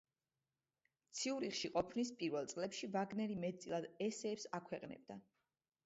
[1.19, 5.25] ციურიხში ყოფნის პირველ წლებში ვაგნერი მეტწილად ესეებს აქვეყნებდა.